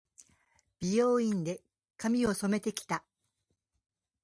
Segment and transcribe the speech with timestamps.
[0.81, 1.61] 美容院で、
[1.95, 3.05] 髪を染めて来た。